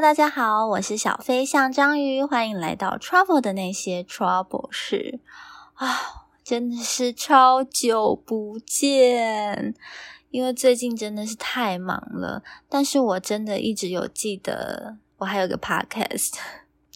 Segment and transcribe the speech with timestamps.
[0.00, 5.20] 大家好，我是小飞象章鱼，欢迎来到 Travel 的那些 Trouble 事
[5.72, 9.74] 啊，真的是超久不见，
[10.30, 16.34] 因为最近真的是太忙了，但是我真的一直有记得，我还有个 Podcast，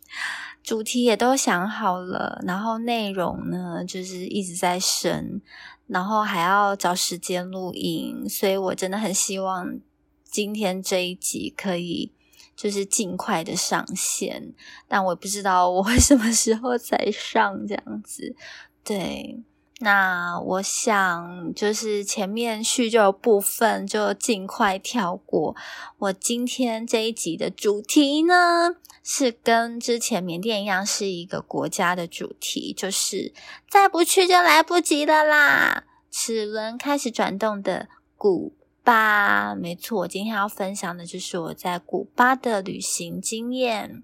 [0.62, 5.40] 主题也都想好了，然后内容呢就是一直在审，
[5.86, 9.80] 然后还要找时间录音，所以我真的很希望
[10.22, 12.12] 今天这一集可以。
[12.60, 14.52] 就是尽快的上线，
[14.86, 18.36] 但我不知道我会什么时候才上这样子。
[18.84, 19.40] 对，
[19.78, 25.56] 那我想就是前面叙旧部分就尽快跳过。
[25.96, 33.32] 我今天这一集的主题呢，是跟之前缅甸一样，是一个国家的主题，就是
[33.70, 35.84] 再不去就来不及了啦。
[36.10, 37.88] 齿轮开始转动的
[38.18, 38.52] 古。
[38.82, 44.02] 吧，没错，我今天要分享的就是我在古巴的旅行经验。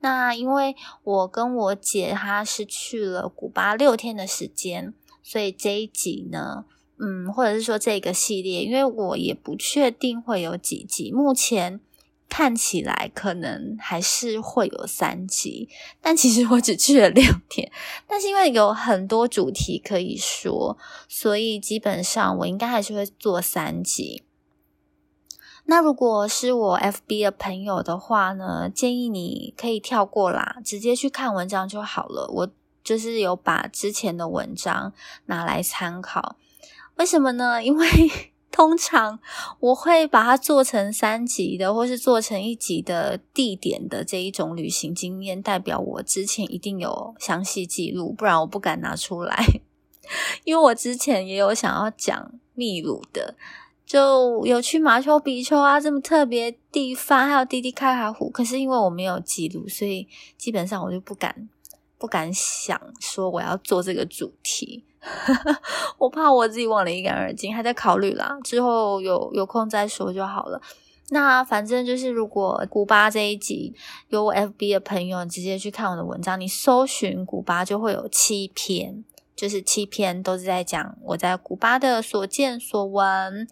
[0.00, 6.64] 那因为我跟我姐她是去了古巴六天的时间，所以这一集呢，
[6.98, 11.80] 嗯，或者是说这个系列，因为我也不确定会有几集，目前。
[12.28, 15.68] 看起来可能还是会有三集，
[16.00, 17.70] 但其实我只去了六天。
[18.06, 20.76] 但是因为有很多主题可以说，
[21.08, 24.24] 所以基本上我应该还是会做三集。
[25.66, 32.28] 那如果是我 FB 的朋友的话呢，建议你可以跳过啦，直接去看文章就好了。
[32.32, 32.48] 我
[32.84, 34.92] 就是有把之前的文章
[35.26, 36.36] 拿来参考，
[36.96, 37.64] 为什么呢？
[37.64, 37.86] 因为。
[38.56, 39.18] 通常
[39.60, 49.44] 我会把它做成三集的，或是做成一集的地点的这一种旅行经验，代表我之前一定有详细记录，不然我不敢拿出来。
[50.44, 53.34] 因为我之前也有想要讲秘鲁的，
[53.84, 60.08] 就有去马丘比丘啊这么特别地方，还有滴滴开卡湖，可是因为我没有记录，所以
[60.38, 61.46] 基本上我就不敢
[61.98, 64.82] 不敢想说我要做这个主题。
[65.98, 68.38] 我怕我自己忘了一干二净，还在考虑啦。
[68.44, 70.60] 之后有有空再说就好了。
[71.10, 73.72] 那反正就是，如果古巴这一集
[74.08, 79.04] 有我 FB 的朋友直接去看我的文章，你搜寻古巴就会有七篇，
[79.36, 83.46] 就是七篇都是在讲我在古巴的所见所闻。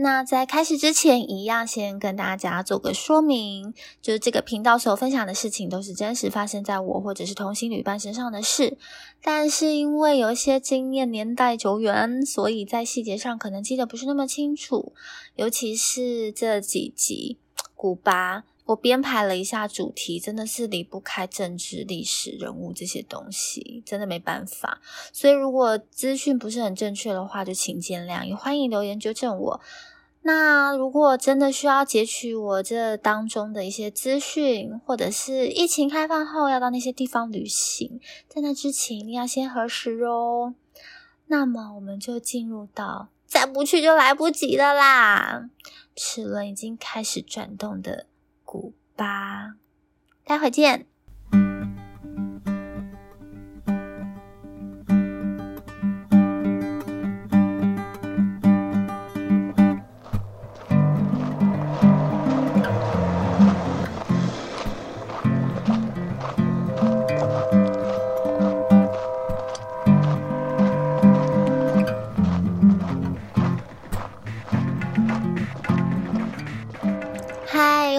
[0.00, 3.72] 那在开始之前，一样先跟大家做个说明，
[4.02, 8.76] 就是这个频道所分享的事情都是真实发生在我或者是同行旅伴身上的事，
[9.22, 14.92] 但是因为有一些经验年代久远，所以在细节上可能记得不是那么清楚，
[15.36, 17.38] 尤其是这几集
[17.76, 24.80] 古巴，我编排了一下主题，真的是离不开政治、历史人物这些东西，真的没办法，
[25.12, 29.60] 所以如果资讯不是很正确的话，就请见谅，也欢迎留言纠正我。
[30.22, 40.54] 那如果真的需要截取我这当中的一些资讯，或者是疫情开放后要到那些地方旅行，在那之前一定要先核实哦。
[41.26, 45.50] 那么我们就进入到再不去就来不及了啦！
[45.94, 48.06] 齿轮已经开始转动的
[48.54, 49.56] 古巴，
[50.24, 50.86] 待会见。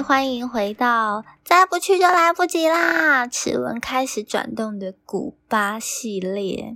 [0.02, 3.28] 欢迎回到再不去就来不及啦！
[3.28, 6.76] 齿轮开始转动的古巴系列。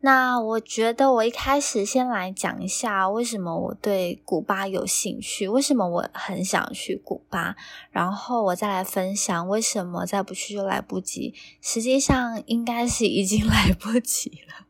[0.00, 7.54] 那我觉得我一开始先来讲一下为什么我对古巴有兴趣，为什么我很想去古巴，
[7.90, 11.34] 然后我再来分享为什么再不去就来不及。
[11.60, 14.66] 实际上应该是已经 来不及了，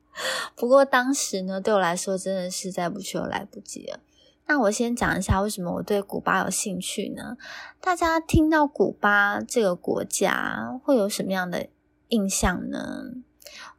[0.57, 4.01] 不过当时呢，对我来说真的是再不去就来不及了。
[4.51, 7.37] 那我先讲一下为什么我对古巴有兴趣呢？
[7.81, 11.69] 大家听到古巴这个国家会有什么样的
[12.09, 13.13] 印象呢？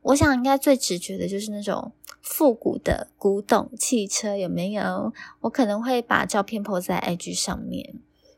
[0.02, 1.92] 我想应该最直觉的就是那种
[2.22, 5.12] 复古的古董汽车，有没有？
[5.42, 7.96] 我可能会把照片 po 在 IG 上面，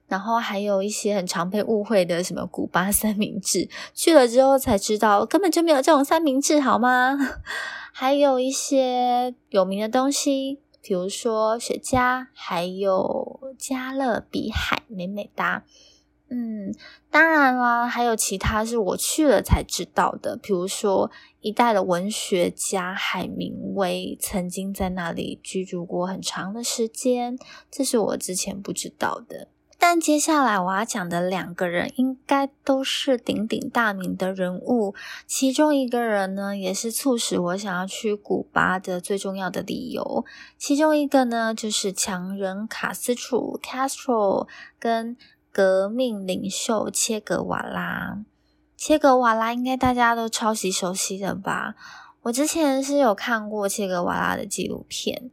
[0.08, 7.16] 然后还有一些很常被误会的什么古巴三明治，去了之后才知道根本就没有这种三明治，好吗？
[7.94, 10.63] 还有一些有名的东西。
[10.84, 15.64] 比如说雪茄，还有加勒比海，美美哒。
[16.30, 16.74] 嗯，
[17.10, 20.36] 当然啦，还有其他是我去了才知道的。
[20.36, 21.10] 比如说，
[21.40, 27.38] 一代的文学家海明威曾经在那里居住过很长的时间，
[27.72, 29.48] 这是我之前不知道的。
[29.86, 34.96] 但接下来我要讲的两个人，应该都是鼎鼎大名的人物。
[35.28, 40.24] 其中一个人呢，也是促使我想要去古巴的最重要的理由。
[40.58, 44.48] 其中一个呢，就是强人卡斯楚 （Castro）
[44.80, 45.18] 跟
[45.52, 48.24] 革命领袖切格瓦拉。
[48.78, 51.76] 切格瓦拉应该大家都超级熟悉的吧？
[52.22, 55.30] 我之前是有看过切格瓦拉的纪录片。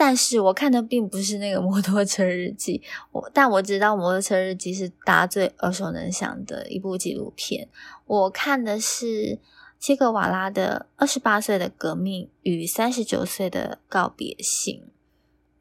[0.00, 2.80] 但是我看的并不是那个 摩托车日记，
[3.10, 7.68] 我但我知道摩托车日记是大家最耳熟能详的一部纪录片。
[8.06, 9.40] 我看的是
[9.80, 14.84] 切格瓦拉的二十八岁的革命与三十九岁的告别信。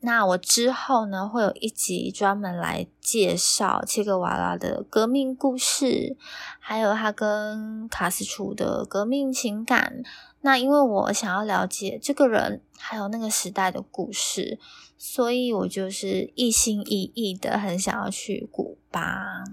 [0.01, 6.16] 那我之后呢会有一集专门来介绍切格瓦拉的革命故事，
[6.60, 10.04] 还有他跟卡斯楚的革命情感。
[10.47, 14.57] 那因为我想要了解这个人，还有那个时代的故事，
[14.97, 19.44] 所以我就是一心一意的很想要去古巴。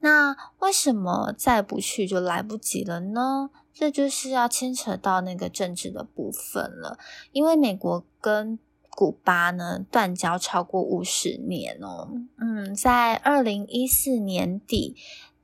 [0.00, 3.50] 那为什么再不去就来不及了呢？
[3.72, 6.98] 这就是要牵扯到那个政治的部分了。
[7.30, 8.58] 因为美国跟
[8.90, 12.10] 古巴呢断交超过五十年哦，
[12.40, 14.96] 嗯，在二零一四年底。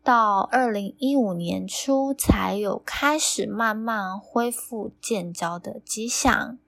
[0.05, 6.59] 到二零一五年初才有开始慢慢恢复建交的迹象，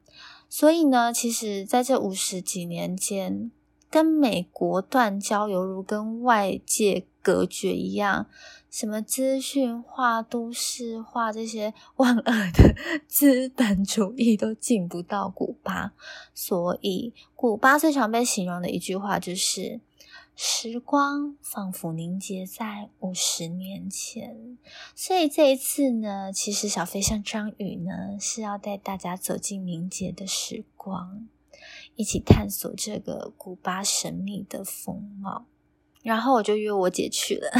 [0.48, 3.50] 所以呢，其实在这五十几年间，
[3.90, 8.26] 跟美国断交犹如跟外界隔绝一样，
[8.70, 12.74] 什么资讯化、都市化这些 万恶的
[13.06, 15.92] 资本主义都进不到古巴，
[16.32, 19.82] 所以古巴最常被形容的一句话就是。
[20.38, 24.58] 时光仿佛凝结在五十年前，
[24.94, 31.26] 所以这一次呢，其实小飞象张宇呢是要带大家走进凝结的时光，
[31.94, 35.46] 一起探索这个古巴神秘的风貌。
[36.02, 37.50] 然后我就约我姐去了。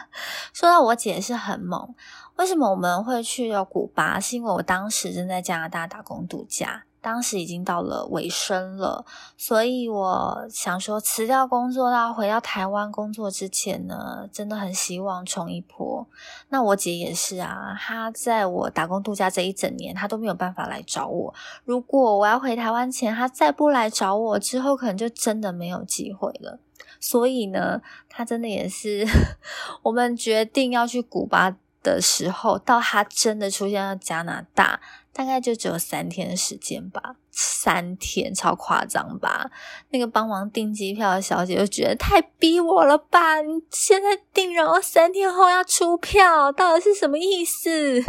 [0.52, 1.94] 说到我姐是很猛，
[2.36, 4.20] 为什么我们会去到古巴？
[4.20, 6.84] 是因为我当时正在加拿大打工度假。
[7.00, 9.04] 当时已经到了尾声了，
[9.36, 16.06] 所以我想说辞掉工作到回到台湾工作之前呢，真的很希望冲一波。
[16.48, 21.34] 那我姐也是啊，她在我打工度假这一整年，她都没有办法来找我。
[21.64, 26.58] 如果我要回台湾前，她再不来找我，之后可能就真的没有机会了。
[27.00, 29.06] 所以呢，她真的也是
[29.84, 34.80] 我们决定要去古巴的时候，到她真的出现在加拿大。
[35.18, 39.50] 大概就只有三天的时间吧，三天超夸张吧？
[39.90, 43.40] 那个帮忙订机票的小姐就觉得太逼我了吧？
[43.40, 48.00] 你现在订，然后三天后要出票，到底是什么意思？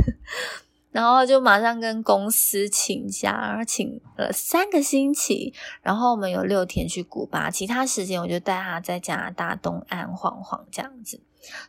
[0.93, 5.51] 然后就马上跟公司请假，然后请了三个星期，
[5.81, 11.19] 然后我们有六天去古巴，其他时间我就带他在加拿大东岸晃晃这样子。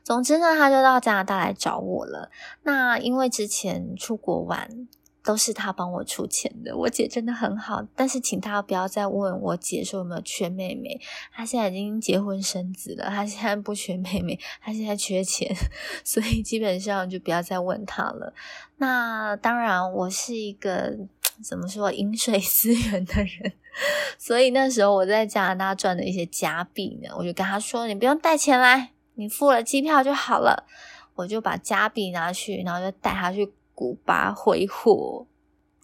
[0.04, 2.30] 总之呢，他就到加拿大来找我了。
[2.64, 4.86] 那因为之前出国玩。
[5.30, 7.80] 都是他帮我出钱的，我姐真的很好。
[7.94, 11.00] 但是请他不要再问我姐说有没有缺妹妹，
[11.32, 15.54] 她现在已经结婚生子了，她现在不缺妹妹，她现在缺钱，
[16.02, 18.34] 所以基本上就不要再问他了。
[18.78, 20.98] 那当然，我是一个
[21.40, 23.52] 怎么说饮水思源的人，
[24.18, 30.66] 所以那时候我在加拿大赚的一些加币呢，我就跟他说：“你不用带钱来，你付了机票就好了。”
[31.14, 33.52] 我就把加币拿去，然后就带他去。
[33.80, 35.26] 古巴挥霍，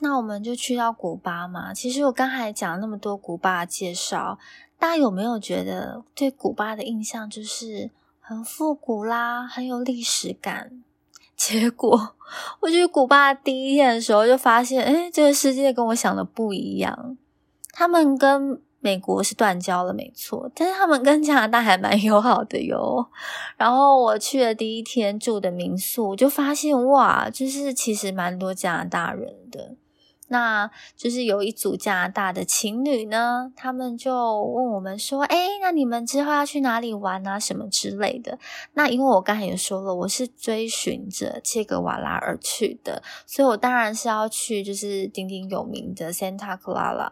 [0.01, 1.73] 那我们就去到古巴嘛。
[1.73, 4.39] 其实我刚才讲了那么多古巴的介绍，
[4.79, 10.83] 大家有没有觉得对古巴的印象就是很复古啦，很有历史感？
[11.35, 12.15] 结果
[12.61, 17.17] 我去古巴第一天的时候，就发现，哎，这个世界跟我想的不一样。
[17.73, 23.05] 他们跟美国是断交了，没错，但是他们跟加拿大还蛮 友好的哟。
[23.57, 29.75] 然后我去了第一天住的民宿，我就发现哇，就是其实蛮多加拿大人的。
[30.29, 34.13] 那就是有一组加拿大的情侣呢，他们就
[34.43, 37.41] 问我们说：“哎，那你们之后要去哪里玩啊？
[37.41, 38.39] 什么之类的？”
[38.75, 47.11] 那因为我刚才也说了，我是追寻着切格瓦拉而去的，所以我当然是要去就是鼎鼎有名的 Santa Clara。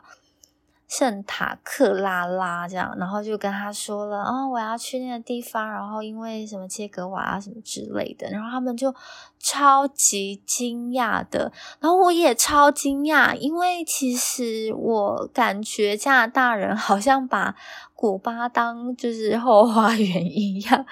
[0.87, 8.95] 圣塔克拉拉这样，然后就跟他说了，哦，我要去那个地方，然后因为什么切格瓦啊什么之类的，然后他们就
[9.38, 11.50] 超级惊讶的，
[11.81, 17.57] 然后我也超惊讶，因为其实我感觉加拿大人好像把
[17.95, 20.87] 古巴当就是后花园一样，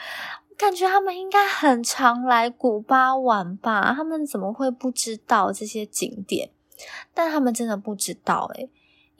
[0.56, 6.50] 感觉他们应该很常来古巴玩吧，他们怎么会不知道这些景点？
[7.14, 8.68] 但他们真的不知道诶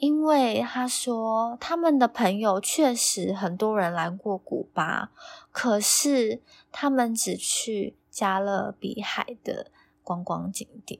[0.03, 5.11] 因为他说他们的朋友确实很多人来过古巴，
[5.49, 6.41] 可是
[6.73, 9.71] 他们只去加勒比海的
[10.03, 10.99] 观光景点。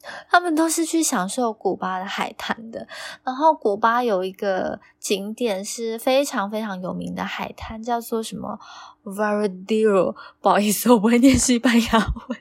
[0.30, 2.88] 他们都是去享受古巴的海滩的，
[3.22, 8.58] 然后古巴有一个景点是非常非常有名的海滩，叫做什么
[9.04, 10.16] Varadero。
[10.40, 11.98] 不好意思，我不会念西班牙
[12.28, 12.38] 文，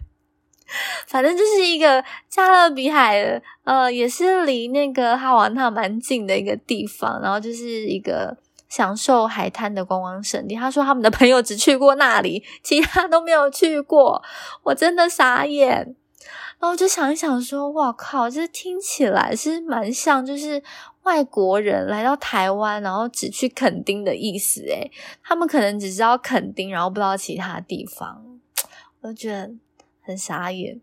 [1.07, 8.37] 反正就是一个加勒比海，呃，也是离那个哈瓦那蛮近的一个地方，然后就是一个
[8.69, 10.55] 享受海滩的观光胜地。
[10.55, 14.21] 他说他们的朋友只去过那里，其他都没有去过，
[14.63, 15.95] 我真的傻眼。
[16.59, 20.61] 然后就想一想，说：“哇靠，这听起来是蛮像，就是
[21.01, 24.61] 外国人来到台湾，然后只去垦丁的意思。
[24.67, 24.91] 诶
[25.23, 28.23] 他们可能只知道垦丁，然后不知道其他地方。
[29.01, 29.51] 我觉得
[30.01, 30.79] 很傻眼，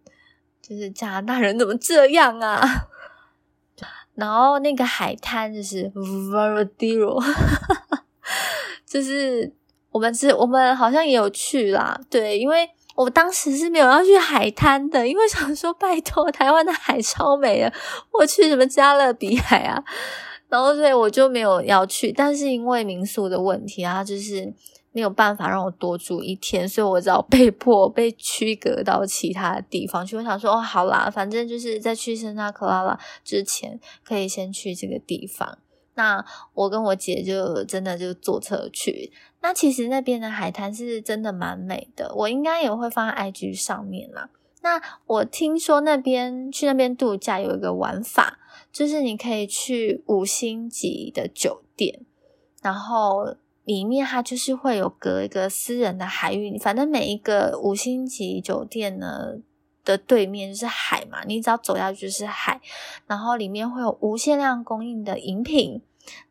[0.63, 2.61] 就是加拿大人怎么这样啊？
[4.15, 7.23] 然后那个海滩就是 Veradero，
[8.87, 9.53] 就是
[9.91, 12.01] 我们是，我们好像也有去啦。
[12.09, 12.71] 对，因为。
[12.99, 17.73] 我当时是没有要去海滩的，因为想说拜托，台湾的海超美的，
[18.11, 19.81] 我去什么加勒比海啊？
[20.49, 22.11] 然后所以我就没有要去。
[22.11, 24.53] 但是因为民宿的问题啊，就是
[24.93, 30.17] 没有办法让我多住一天，所以我只好被迫被区隔到其他地方去。
[30.17, 35.59] 我想说，哦，好啦，反正就是在去圣塔克拉拉之前，可以先去这个地方。
[35.95, 39.13] 那我跟我姐就真的就坐车去。
[39.41, 44.31] 那其实那边的海滩是真的蛮美的，我应该也会放在 IG 上面啦。
[44.63, 48.39] 那我听说那边去那边度假有一个玩法，
[48.73, 52.01] 就是你可以去五星级的酒店，
[52.63, 53.37] 然后
[53.69, 59.35] 里面它就是会有隔一个私人的海域，反正每一个五星级酒店呢
[59.85, 62.59] 的对面就是海嘛，你只要走下去就是海，
[63.07, 65.83] 然后里面会有无限量供应的饮品。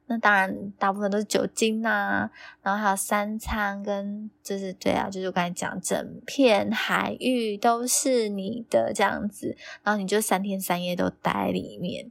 [0.08, 2.28] 那当然，大部分都是酒精呐，
[2.64, 12.10] 然后还有三餐跟就是对啊，就是我刚才讲，整片海域都是你的这样子，然后你就三天三夜都待里面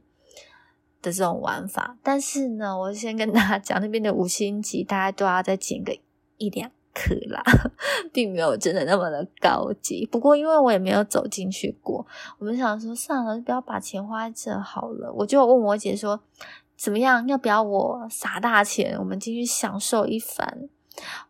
[1.11, 1.97] 这种玩法。
[2.03, 5.97] 但是呢，我先跟大家讲，那边的五星级大概都要再减个
[6.37, 7.41] 一两克啦，
[8.13, 10.05] 并没有真的那么的高级。
[10.05, 12.05] 不过因为我也没有走进去过，
[12.39, 15.11] 我们想说算了，不要把钱花在这好了。
[15.13, 16.19] 我就问我姐说。
[16.79, 17.27] 怎么样？
[17.27, 20.69] 要不要我撒大钱，我们进去享受一番？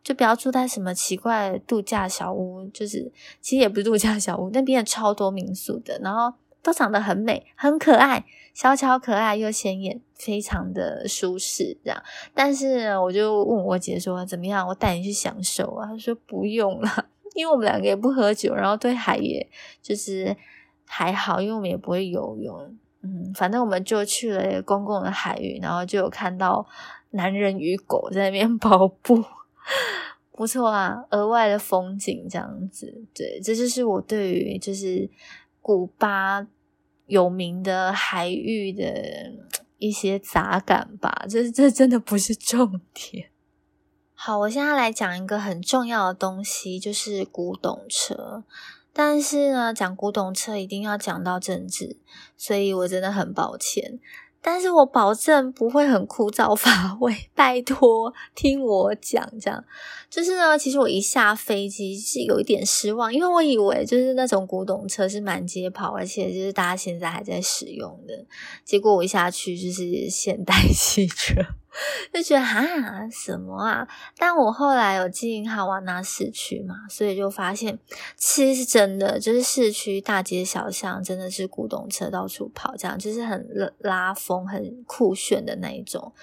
[0.04, 11.78] 就不要住在什么奇怪度假小屋，就是其实也不是度假小屋，那边超多民宿的，然后都长得很美、很可爱，小巧可爱又显眼，非常的舒适。
[11.84, 14.68] 这样，但是我就问我姐说怎么样？
[14.68, 15.88] 我带你去享受啊？
[15.88, 19.48] 她说不用了， 因为我们两个也不喝酒，然后对海也
[19.82, 20.36] 就是
[20.86, 22.78] 还好，因为我们也不会游泳。
[23.04, 26.68] 嗯，反正我们就去了公共的海域，然后就有看到
[27.12, 29.24] 男人与狗在那边跑步，
[30.34, 33.06] 不错啊，额外的风景这样子。
[33.14, 35.08] 对，这就是我对于就是
[35.68, 36.48] 古巴
[37.08, 39.34] 有名的海域的
[39.80, 41.26] 一些杂感吧。
[41.30, 43.32] 这这真的不是重点。
[44.14, 48.46] 好，我现在来讲一个很重要的东西，就是古董车。
[48.94, 51.98] 但是呢，讲古董车一定要讲到政治，
[52.38, 54.00] 所以我真的很抱歉。
[54.50, 59.30] 但是我保证不会很枯燥乏味，拜托听我讲。
[59.42, 59.62] 这样
[60.10, 68.26] 就是呢，其实我一下飞机是有一点失望，因为我以为就是那种古董车是满街跑，而且就是大家现在还在使用的。
[68.64, 71.34] 结果我一下去就是现代汽车。
[72.14, 72.62] 就觉得哈
[73.10, 73.88] 什么啊？
[74.18, 77.78] 但我后来有进哈瓦那市区嘛，所以就发现
[78.16, 86.14] 其实是真的，就是市区大街小巷真的是古董车到处跑，这样就是很拉风、很酷炫的那一种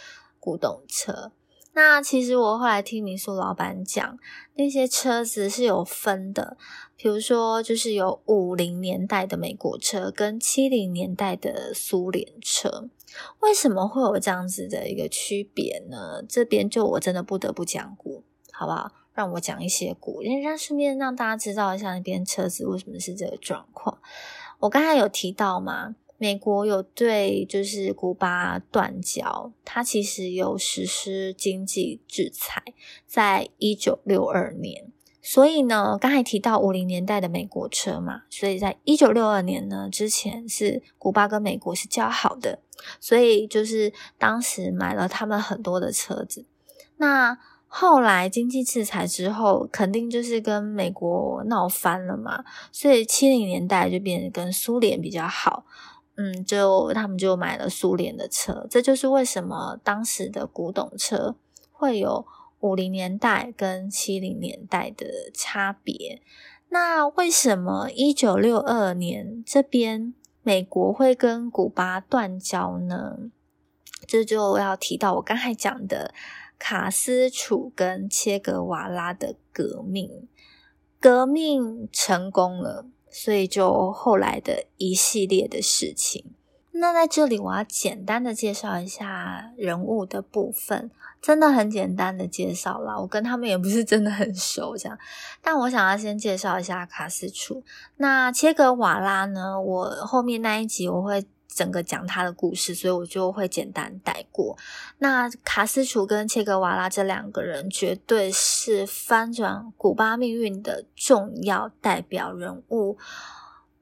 [0.41, 1.33] 古董车。
[1.77, 4.17] 那其实我后来听民宿老板讲，
[4.55, 6.57] 那些车子是有分的，
[6.97, 12.89] 比如说就是有五零年代的美国车跟七零年代的苏联车。
[13.41, 16.23] 为什么会有这样子的一个区别呢？
[16.29, 18.91] 这边就我真的不得不讲古，好不好？
[19.15, 23.99] 让我讲一些古，因为顺便让大家知道一下那边车子为什么是这个状况。
[24.59, 32.63] 我刚才有提到嘛，美国有对就是古巴断交，它其实有实施经济制裁，
[33.07, 34.91] 在一九六二年。
[35.27, 42.59] 所以呢，刚才提到五零年代的美国车嘛，所以在一九六二年呢之前是古巴跟美国是交好的，
[43.01, 46.45] 所以就是当时买了他们很多的车子。
[46.99, 55.65] 那后来经济制裁之后，肯定就是跟美国闹翻了嘛，所以七零年代就变得跟苏联比较好。
[56.17, 61.35] 嗯，就他们就买了苏联的车，这就是为什么当时的古董车
[61.73, 62.25] 会有
[62.65, 66.23] 五零年代跟七零年代的差别。
[66.71, 73.19] 那为什么一九六二年这边美国会跟古巴断交呢？
[74.07, 76.15] 这就要提到我刚才讲的
[76.59, 80.27] 卡斯楚跟切格瓦拉的革命，
[80.99, 82.87] 革命成功了。
[83.11, 86.33] 所以就后来的一系列的事情，
[86.73, 90.91] 那在这里我要简单的介绍一下人物的部分，
[91.25, 92.99] 真的很简单的介绍啦。
[92.99, 94.99] 我跟他们也不是真的很熟，这样。
[95.41, 97.63] 但我想要先介绍一下卡斯楚。
[97.97, 99.59] 那切格瓦拉呢？
[99.59, 101.25] 我后面那一集我会。
[101.57, 104.59] 整个讲他的故事，所以我就会简单带过。
[104.99, 112.99] 那卡斯楚跟切格瓦拉这两个人，绝对是翻转古巴命运的重要代表人物。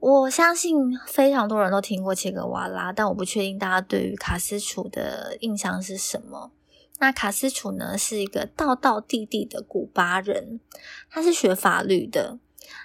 [0.00, 6.50] 我相信非常多人都听过切格瓦拉，但我不确定大家对于卡斯楚的印象是什么。
[7.02, 10.61] 那卡斯楚呢，是一个道道地地的古巴人，
[11.11, 12.38] 他是学法律的。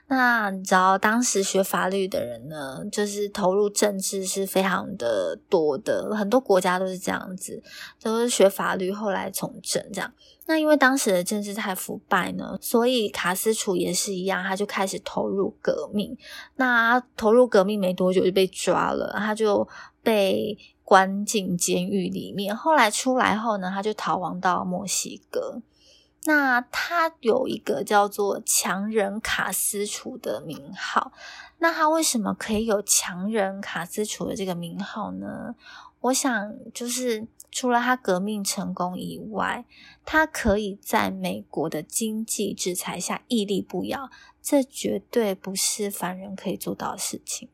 [0.08, 7.62] 那你知道，当时学法律的人呢，就是投入政治是非常的多的，很多国家都是这样子，
[8.02, 10.12] 都是学法律后来从政这样。
[10.48, 16.18] 那因为当时的政治太腐败呢，所以卡斯楚也是一样，他就开始投入革命。
[16.56, 19.68] 那投入革命没多久就被抓了，他就
[20.02, 20.58] 被
[20.88, 22.56] 关进监狱里面。
[22.56, 25.62] 后来出来后呢，他就逃亡到墨西哥。
[26.24, 31.12] 那他有一个叫做强人卡斯楚的名号，
[31.58, 35.56] 那他为什么可以有强人卡斯楚的这个名号呢？
[36.00, 39.66] 我想，就是除了他革命成功以外，
[40.06, 44.10] 他可以在美国的经济制裁下屹立不摇，
[44.42, 47.50] 这绝对不是凡人可以做到的事情。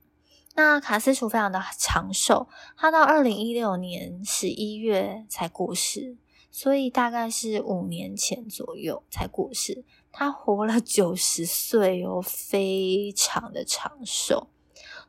[0.55, 2.47] 那卡斯楚非常的长寿，
[2.77, 6.17] 他到二零一六年十一月才过世。
[6.55, 14.49] 所以大概是五年前左右才过世，他活了九十岁哦，非常的长寿。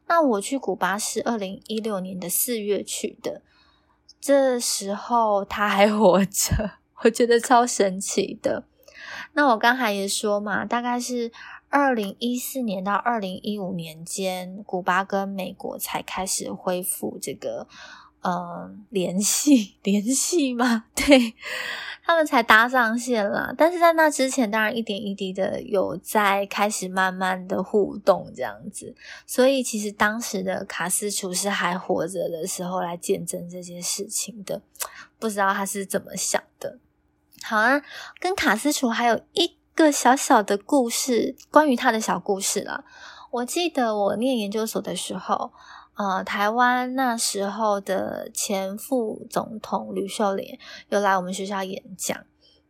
[0.07, 3.43] 那我去古巴是二零一六年的四月去的，
[4.19, 8.65] 这时候他还活着，我觉得超神奇的。
[9.35, 11.31] 那我刚才也说嘛，大概是
[11.75, 17.67] 二零一四年到二零一五年间，古巴跟美国才开始恢复这个。
[18.27, 20.87] 嗯，联系 联系嘛？
[20.97, 21.35] 对
[22.03, 28.95] 他们才搭上线了，但是在那之前，当然一点一滴的有在开始慢慢的互动这样子，
[29.27, 34.63] 所以其实当时的卡斯楚是还活着的时候来见证这件事情的，
[35.19, 36.79] 不知道他是怎么想的。
[37.43, 37.83] 好啊，
[38.21, 42.85] 跟卡斯楚还有一个小小的故事，关于他的小故事了。
[43.31, 45.53] 我记得我念研究所的时候。
[45.97, 50.59] 呃，台湾那时候的前副总统吕秀莲
[50.89, 52.19] 又来我们学校演讲。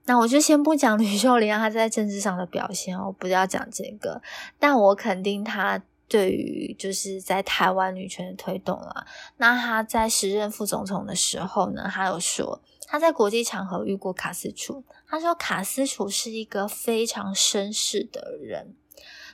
[0.04, 4.20] 那我就先不讲吕秀莲她在政治上的表现哦，不要讲这个。
[4.58, 9.06] 但我肯定她对于就是在台湾女权的推动啊。
[9.38, 18.74] 那她在时任副总统的时候呢，她有说他在国际场合遇过卡斯楚，他说卡斯楚是一个非常绅士的人。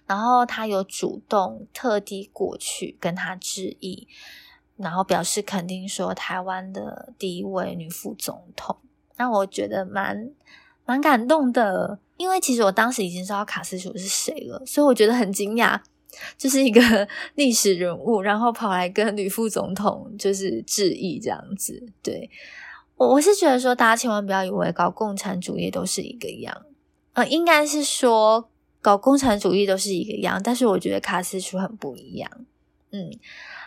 [0.06, 4.08] 然后他有主动特地过去跟他致意，
[4.76, 8.76] 然后表示肯定说台湾的第一位女副总统，
[9.16, 10.32] 让我觉得蛮
[10.84, 12.00] 蛮感动的。
[12.16, 15.80] 因为其实我当时已经知道卡斯楚是谁了，所以我觉得很惊讶，
[16.36, 16.80] 就是一个
[17.36, 21.86] 历史人物，然后跑来跟女副总统就是致意这样子。
[22.02, 22.28] 对
[23.00, 26.66] 我我是觉得说，大家千万不要以为搞共产主义都是一个样，
[27.14, 28.50] 呃，应该是说。
[28.82, 32.30] 搞共产主义都是一个样，但是我觉得卡斯楚很不一样。
[32.92, 33.10] 嗯，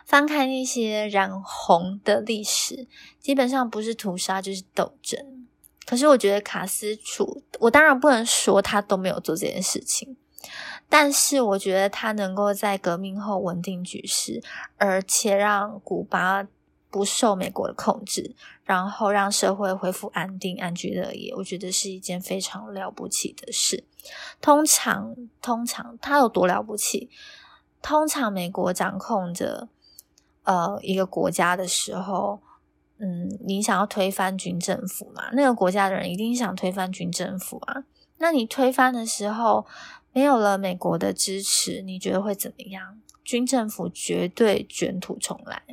[0.08, 2.88] 翻开那些染红的历史，
[3.20, 5.46] 基本上不是屠杀就是斗争。
[5.86, 10.18] 可是我觉得卡斯楚，我当然不能说他都没有做这件事情，
[10.90, 14.42] 但是我觉得他能够在革命后稳定局势，
[14.78, 16.48] 而且让古巴。
[16.94, 23.84] 不受美国的控制，然后让社会恢复安定、安居乐业，我觉得是一件非常了不起的事。
[24.40, 27.10] 通常，通常他有多了不起？
[27.82, 29.68] 通常美国掌控着
[30.44, 32.40] 呃一个国家的时候，
[33.00, 35.32] 嗯，你想要推翻军政府嘛？
[35.34, 37.86] 那个国家的人一定想推翻军政府啊。
[38.20, 39.66] 那你推翻的时候，
[40.12, 43.02] 没有了美国的支持，你觉得会怎么样？
[43.24, 45.64] 军政府绝对卷土重来。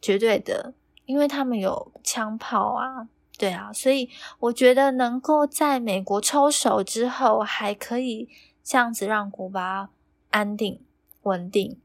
[0.00, 3.08] 绝对的，因为他们有枪炮啊，
[3.38, 4.08] 对啊，所以
[4.38, 8.28] 我觉得能够在美国抽手之后，还可以
[8.62, 9.90] 这样子让古巴
[10.30, 10.80] 安定
[11.22, 11.78] 稳定，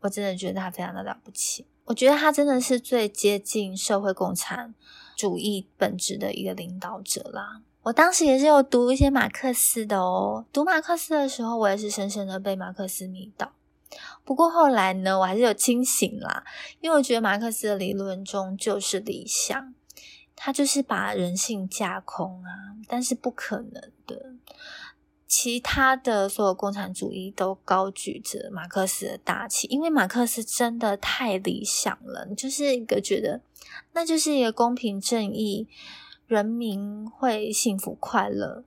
[0.00, 1.66] 我真的觉得他非常的了不起。
[1.86, 4.74] 我觉得他真的是最接近社会共产
[5.16, 7.62] 主义本质的一个领导者啦。
[7.82, 13.52] 我当时也是有读一些马克思的哦，读马克思的时候，我也是深深的被马克思迷倒。
[14.24, 16.44] 不过后来呢，我还是有清醒啦，
[16.80, 19.74] 因为我觉得马克思的理论中就是理想，
[20.34, 24.34] 他就是把人性架空啊，但是不可能的。
[25.28, 33.40] 其他的所有共产主义都高举着马克思的大旗，因为马克思真的太理想了，就是一个觉得
[33.92, 35.68] 那就是一个公平正义。
[36.28, 38.64] 人民会幸福快乐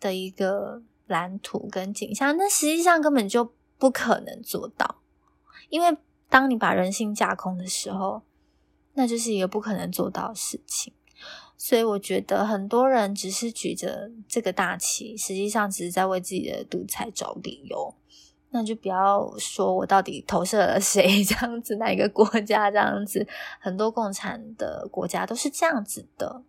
[0.00, 4.96] 的一个蓝图跟景象，那实际上根本就不可能做到，
[5.68, 5.96] 因为
[6.28, 8.22] 当你把人性架空的时候，
[8.94, 10.92] 那就是一个不可能做到的事情。
[11.58, 17.94] 所以我觉得很多人只是举着这个大旗，实际上只是在为自己的独裁找理由。
[18.50, 23.26] 那就不要说我到底投射了谁 这样子，哪一个国家这样子，
[23.60, 26.42] 很多共产的国家都是这样子的。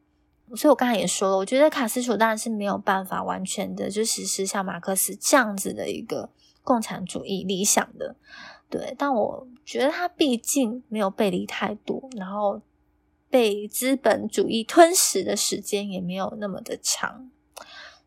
[0.55, 6.29] 所以我刚才也说了，我觉得卡斯楚当然是没有办法完全的就实施像马克思这样子的一个
[6.67, 8.17] 共产主义理想的，
[8.69, 8.93] 对。
[8.97, 12.61] 但我觉得他毕竟没有背离太多，然后
[13.29, 17.31] 被资本主义吞噬的时间也没有那么的长，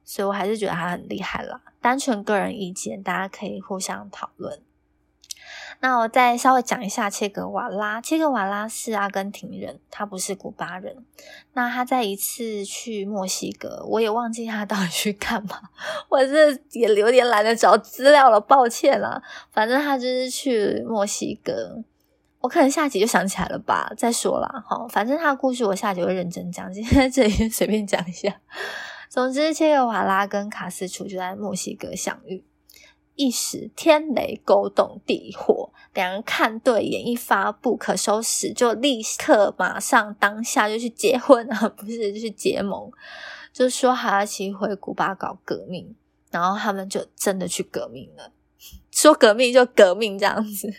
[0.05, 1.63] 所以我还是觉得他很厉害啦。
[1.81, 4.61] 单纯个人意见，大家可以互相讨论。
[5.83, 8.01] 那我再稍微讲一下切格瓦拉。
[8.03, 10.95] 切格瓦拉是阿根廷人，他不是古巴人。
[11.55, 15.59] 那他在一次去墨西哥，我也忘记他到底去干嘛，
[16.11, 19.23] 我这也有点懒得找资料了，抱歉啦。
[19.53, 21.83] 反正他就是去墨西哥，
[22.41, 24.63] 我可能下集就想起来了吧，再说啦。
[24.67, 28.37] 好，反正他的故事我下集会认真讲，今天这里随便讲一下。
[29.09, 32.45] 总之，切格瓦拉跟卡斯楚就在墨西哥相遇。
[33.17, 42.91] 一时天雷勾动地火，两人看对眼，一发不可收拾，就立刻马上当下就去结婚啊， 不是就去结盟，
[43.53, 45.95] 就说还要骑回古巴搞革命，
[46.31, 48.33] 然后他们就真的去革命了，
[48.91, 50.73] 说革命就革命这样子。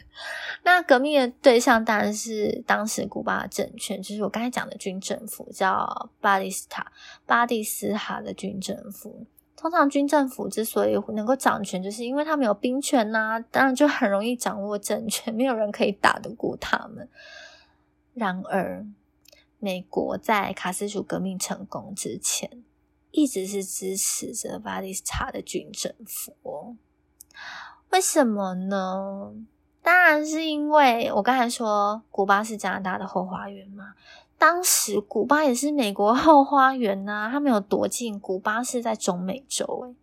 [0.63, 6.91] 那革命的对象当然是当时古巴的政权，就是我刚才讲的军政府，叫巴蒂斯塔
[7.26, 9.28] 巴蒂斯塔的军政府。
[9.55, 17.07] 通常军政府之所以能够掌权，就是因为他们有兵权呐，当然就很容易掌握政权， 没有人可以打得过他们。
[18.13, 18.85] 然而，
[19.59, 22.63] 美国在卡斯楚革命成功之前，
[23.11, 26.75] 一直是支持着巴蒂斯塔的军政府。
[27.91, 29.33] 为什么呢？
[29.83, 33.93] 当然是因为我刚才说，古巴是加拿大的后花园嘛。
[34.41, 38.19] 当时古巴也是美国 后花园呐，他们有多近？
[38.19, 39.95] 古巴是在中美洲，诶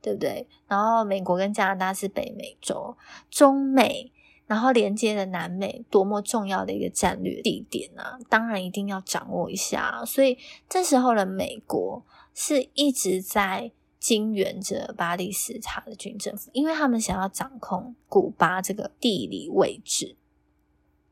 [0.00, 0.46] 对不对？
[0.68, 2.96] 然后美国跟加拿大是北美洲，
[3.28, 4.12] 中美，
[4.46, 8.20] 然后连接的南美，多么重要的一个战略地点啊！
[8.28, 10.04] 当然一定要掌握一下。
[10.06, 20.14] 所以这时候的美国是一直在经援着巴蒂斯塔的军政府，因为他们想要掌控古巴这个地理位置。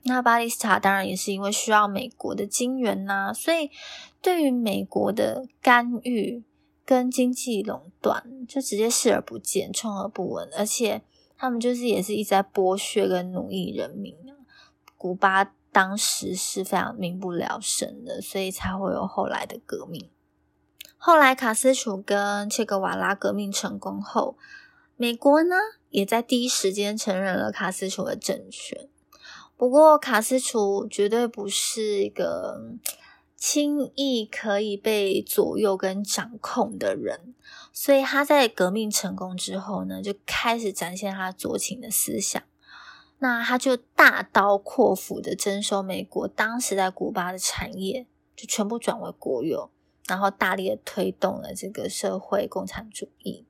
[0.03, 3.71] 那巴蒂斯塔当然也是因为需要美国的金援呐，所以
[4.23, 6.43] 对于美国的干预
[6.87, 11.03] 跟经济垄断，就直接视而不见、充耳不闻，而且
[11.37, 14.41] 他们就是也是一直在剥削跟奴役人民啊。
[14.97, 20.09] 古巴当时是非常民不聊生的，所以才会有后来的革命。
[20.97, 24.37] 后来卡斯楚跟切格瓦拉革命成功后，
[24.97, 25.57] 美国呢
[25.91, 28.89] 也在第一时间承认了卡斯楚的政权。
[29.61, 32.73] 不过，卡斯楚绝对不是一个
[33.37, 37.35] 轻易可以被左右跟掌控的人，
[37.71, 42.43] 所以他在革命成功之后呢，就开始展现他左倾的思想。
[43.19, 49.71] 那他就大刀阔斧的征收美国当时在古巴的产业，就全部转为国有，
[50.07, 53.45] 然后大力的推动了这个社会共产主义。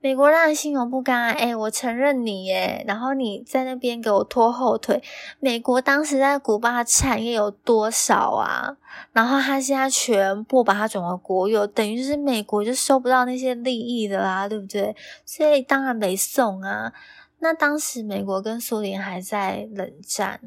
[0.00, 5.02] 美国让人心有不甘，哎，我承认你耶，然后你在那边给我拖后腿。
[5.40, 8.76] 美国当时在古巴产业有多少啊？
[9.12, 14.94] 然后他现在全部把它转为国有，等于就是美国就收不到那些利益的啦，对不对？
[15.24, 16.92] 所以当然没送啊。
[17.40, 20.40] 那当时美国跟苏联还在冷战。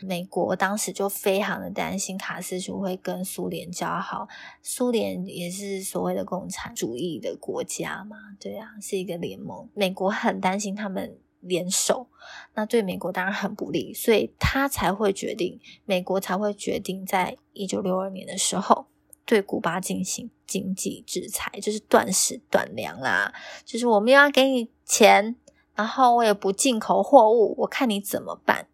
[0.00, 4.28] 美国当时就非常的担心卡斯楚会跟苏联交好，
[4.62, 9.68] 苏联也是所谓的共产主义的国家嘛，对啊，是一个联盟。
[9.74, 12.08] 美国很担心他们联手，
[12.54, 18.86] 那对美国当然很不利，所以他才会决定，美国才会决定在一九六二年的时候
[19.24, 23.32] 对古巴进行经济制裁，就是断食断粮啦，
[23.64, 25.36] 就是我们要给你钱，
[25.74, 28.66] 然后我也不进口货物，我看你怎么办。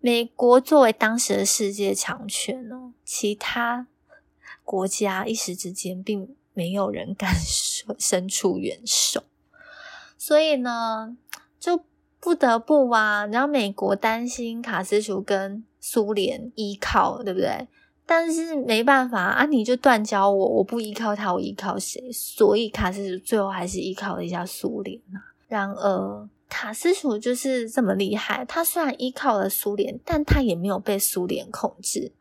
[0.00, 3.86] 美国作为当时的世界强权呢，其他
[4.64, 7.34] 国家一时之间并没有人敢
[7.98, 9.22] 伸出援手，
[10.16, 11.16] 所以呢，
[11.58, 11.84] 就
[12.20, 17.68] 不得不啊，然后美国担心卡斯楚跟苏联依靠，对不对？
[18.08, 22.10] 但是没办法啊，你就断交我，我不依靠他，我依靠谁？
[22.12, 25.34] 所以卡斯楚最后还是依靠了一下苏联啊。
[25.48, 32.12] 然而卡斯楚就是这么厉害，他虽然依靠了苏联，但他也没有被苏联控制。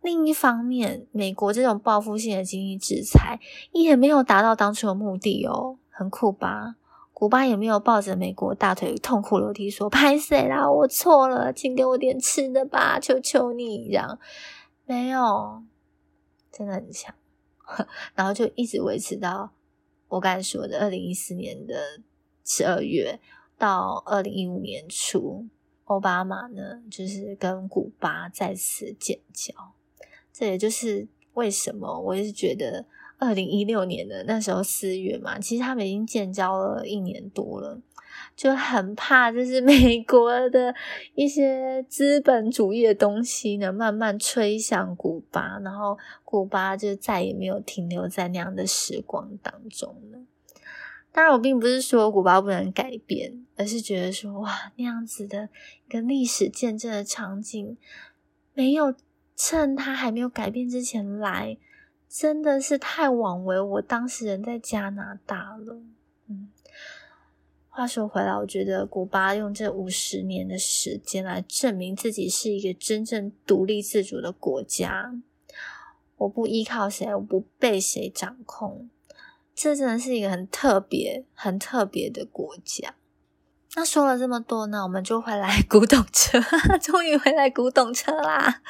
[0.00, 3.40] 另一方面，美国这种报复性的经济制裁
[3.72, 6.76] 也没有达到当初的目的哦，很酷吧？
[7.12, 10.70] 古巴也没有抱着美国大腿痛哭流涕说：“拍谁啦？
[10.70, 14.20] 我错了，请给我点吃的吧，求求你！”这样。
[14.86, 15.64] 没有，
[16.52, 17.12] 真的很强，
[18.14, 19.50] 然后就一直维持到
[20.06, 22.00] 我刚才说的二零一四年的
[22.44, 23.18] 十二月
[23.58, 25.46] 到二零一五年初，
[25.84, 29.52] 奥巴马呢就是跟古巴再次建交，
[30.32, 32.86] 这也就是为什么我也是觉得
[33.18, 37.80] 二零一六年的那时候四月嘛，其实他们已经建交了一年多了。
[38.34, 40.74] 就很怕，就是美国的
[41.14, 50.18] 一些资本主义的东西呢，慢慢吹向古巴，然后古巴就再也没有停留在那样的时光当中了。
[51.12, 55.48] 当然，我并不是说古巴不能改变，而是觉得说，哇，那样子的
[55.86, 57.76] 一个历史见证的场景，
[58.54, 58.94] 没有
[59.34, 61.56] 趁它还没有改变之前来，
[62.08, 65.80] 真的是太枉为我当时人在加拿大了。
[66.28, 66.50] 嗯。
[67.70, 75.14] 话说回来，我觉得古巴用这五十年的时间来证明自己是一个真正独立自主的国家。
[76.16, 78.90] 我不依靠谁，我不被谁掌控，
[79.60, 82.94] 这真的是一个很特别、很特别的国家。
[83.74, 86.40] 那说了这么多呢，我们就回来 古董车，
[86.80, 88.62] 终于回来古董车啦。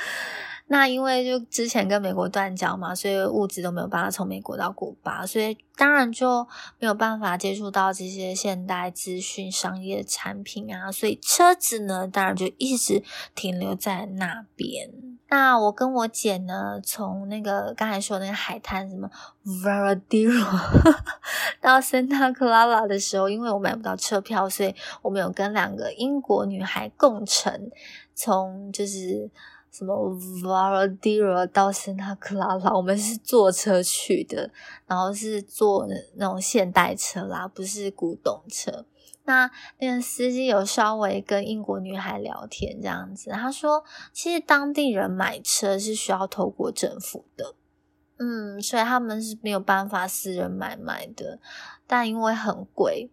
[0.70, 6.46] 那因为就之前跟美国断交嘛，所以物资都没有办法从美国到古巴，所以当然就
[6.78, 13.02] 没有办法接触到这些现代资讯商业产品啊，所以车子呢，当然就一直
[13.35, 14.90] 停留在那边。
[15.31, 19.11] 那我跟我姐呢，从那个刚才说那个海滩什么
[19.46, 20.44] Veradero
[21.62, 27.70] 到 Santa Clara 的时候，因为我买不到车票，所以我们有跟两个英国女孩共乘，
[28.14, 29.31] 从就是。
[29.70, 29.94] 什么
[30.42, 34.50] Varadero 到圣塔克拉拉，我们是坐车去的，
[34.87, 38.87] 然后是坐那种现代车啦，不是古董车。
[39.24, 47.54] 那那个司机有稍微跟英国女孩聊天，这样子，他说其实当地人买车是需要透过政府的，
[48.16, 51.38] 嗯，所以他们是没有办法私人买卖的，
[51.87, 53.11] 但因为很贵，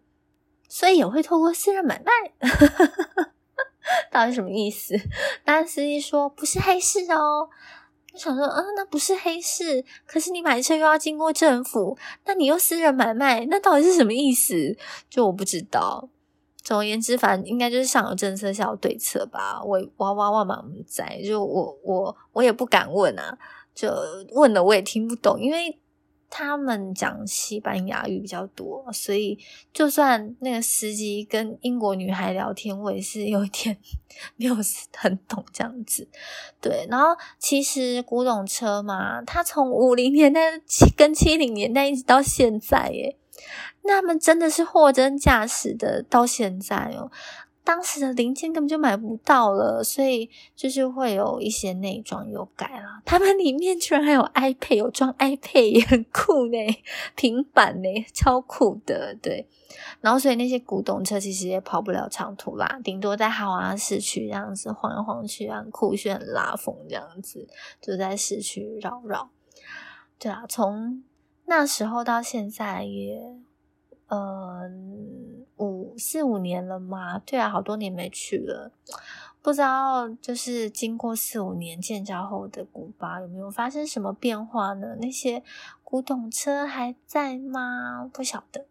[0.70, 2.10] 所以也会透过私人买卖。
[4.10, 4.94] 到底什么意思？
[5.44, 7.48] 那司机说不是黑市哦。
[8.12, 14.76] 我想说，嗯，那不是黑市，可是你买车又要经过政府，那你又私人买卖，那到底是什么意思？
[15.10, 16.08] 就我不知道。
[16.62, 19.62] 总而言之，反正应该就是上有政策，下有对策吧。
[19.62, 23.36] 我哇哇哇满在，就我我我也不敢问啊，
[23.74, 23.92] 就
[24.32, 25.78] 问了我也听不懂，因为。
[26.28, 29.38] 他们讲西班牙语比较多，所以
[29.72, 33.76] 就算那个司机跟英国女孩聊天，我也是有一点
[34.36, 34.54] 没有
[34.96, 36.08] 很懂这样子。
[36.60, 40.40] 对，然后其实古董车嘛，它从五零年代
[40.96, 43.16] 跟七零年代一直到现在，耶，
[43.82, 47.10] 那他们真的是货真价实的到现在哦。
[47.66, 53.02] 当时的零件根本就买不到了，所以就是会有一些内装有改了。
[53.04, 56.56] 他们里面居然还有 iPad，有装 iPad 也很酷呢，
[57.16, 59.16] 平板呢，超酷的。
[59.20, 59.48] 对，
[60.00, 67.48] 然后所以那些古董车其实也跑不了长途啦，顶多在豪华市区这样子晃来晃去，很酷炫、拉风这样子，
[67.80, 69.28] 就在市区绕绕。
[70.20, 71.02] 对啊，从
[71.46, 73.20] 那时候到现在也。
[74.08, 77.18] 嗯，五四五年了嘛？
[77.18, 78.70] 对啊，好多年没去了，
[79.42, 84.96] 不知道就是经过四五年建交后的古巴有没有发生什么变化呢？
[85.00, 85.42] 那些
[85.82, 88.08] 古董车还在吗？
[88.12, 88.66] 不晓得。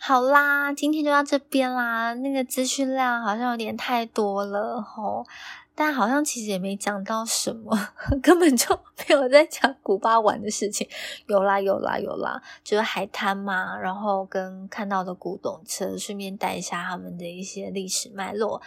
[0.00, 2.14] 好啦，今天就到这边啦。
[2.14, 5.26] 那个资讯量好像有点太多了吼。
[5.80, 7.70] 但好像其实也没讲到什么，
[8.20, 10.88] 根本就没有在讲古巴玩的事情。
[11.28, 18.60] 有啦有啦有啦，就是海滩嘛，然后跟看到的古董车，顺便带一下他们的一些历史脉络。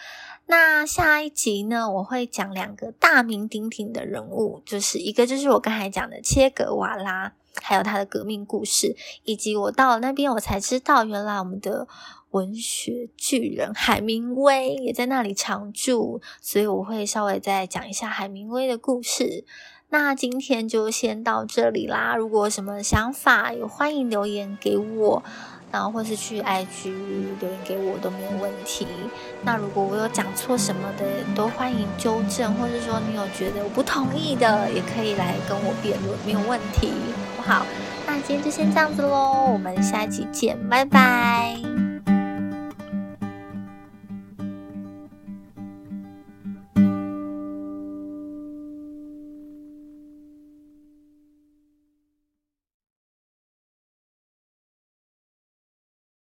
[0.46, 8.96] 那下一集呢，我会讲两个大名鼎鼎的人物，就是一个就是我刚才讲的切格瓦拉，还有他的革命故事，
[9.26, 11.86] 以及我到了那边我才知道，原来我们的
[12.32, 19.46] 文学巨人海明威也在那里常住，所以我会稍微再讲一下海明威的故事。
[19.90, 22.16] 那今天就先到这里啦。
[22.16, 25.22] 如果什么想法，有欢迎留言给我，
[25.70, 26.94] 然后或是去 IG
[27.42, 28.88] 留言给我都没有问题。
[29.44, 36.88] 那如果我有讲错什么的，都欢迎纠正，或者说你有觉得我不同意的，也可以来跟我辩论，没有问题，
[37.36, 37.66] 好不好？
[38.08, 41.81] 那今天就先这样子喽，我们下一集见，拜拜。